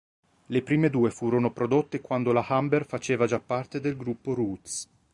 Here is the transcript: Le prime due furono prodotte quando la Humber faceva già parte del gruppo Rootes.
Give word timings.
Le 0.47 0.63
prime 0.63 0.89
due 0.89 1.11
furono 1.11 1.51
prodotte 1.51 2.01
quando 2.01 2.31
la 2.33 2.43
Humber 2.49 2.87
faceva 2.87 3.27
già 3.27 3.39
parte 3.39 3.79
del 3.79 3.95
gruppo 3.95 4.33
Rootes. 4.33 4.89